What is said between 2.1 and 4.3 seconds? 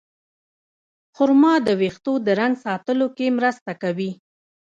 د رنګ ساتلو کې مرسته کوي.